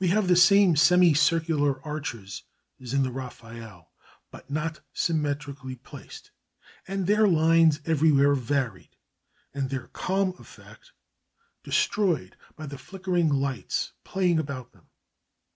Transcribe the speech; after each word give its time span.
We 0.00 0.08
have 0.08 0.26
the 0.26 0.34
same 0.34 0.74
semi 0.74 1.14
circular 1.14 1.80
arches 1.86 2.42
as 2.80 2.92
in 2.92 3.04
the 3.04 3.12
Raphael, 3.12 3.92
but 4.32 4.50
not 4.50 4.80
symmetrically 4.92 5.76
placed, 5.76 6.32
and 6.88 7.06
their 7.06 7.28
lines 7.28 7.78
everywhere 7.86 8.34
varied, 8.34 8.96
and 9.54 9.70
their 9.70 9.86
calm 9.86 10.34
effect 10.40 10.90
destroyed 11.62 12.34
by 12.56 12.66
the 12.66 12.78
flickering 12.78 13.28
lights 13.28 13.92
playing 14.02 14.40
about 14.40 14.72
them. 14.72 14.88